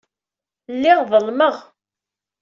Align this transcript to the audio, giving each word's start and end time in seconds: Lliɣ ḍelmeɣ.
Lliɣ 0.73 0.99
ḍelmeɣ. 1.11 1.55